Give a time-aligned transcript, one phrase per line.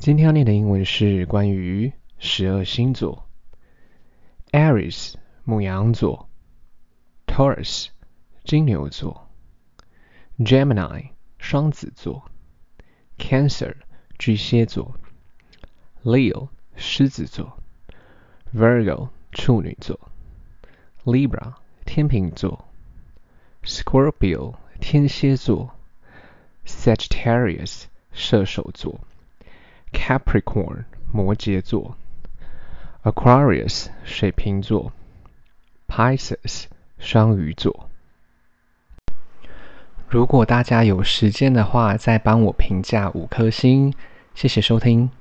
[0.00, 3.28] 今天要念的英文是关于十二星座
[4.50, 6.30] ：Aries 牡羊座
[7.26, 7.88] ，Taurus
[8.42, 9.28] 金牛座
[10.38, 12.30] ，Gemini 双子座
[13.18, 13.76] ，Cancer
[14.18, 14.94] 巨蟹座
[16.02, 17.58] ，Leo 狮子座
[18.54, 20.00] ，Virgo 处女座
[21.04, 22.64] ，Libra 天秤座
[23.64, 25.74] ，Scorpio 天蝎座
[26.64, 27.82] ，Sagittarius
[28.12, 28.98] 射手座。
[30.10, 31.96] Capricorn 摩羯座
[33.04, 34.92] ，Aquarius 水瓶座
[35.86, 36.64] ，Pisces
[36.98, 37.88] 双鱼座。
[40.08, 43.94] 如果大家有时间的话，再帮我评价五颗星，
[44.34, 45.12] 谢谢收听。